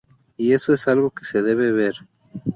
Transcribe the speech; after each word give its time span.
Y 0.35 0.53
eso 0.53 0.73
es 0.73 0.87
algo 0.87 1.11
que 1.11 1.25
se 1.25 1.43
debe 1.43 1.71
ver". 1.71 1.93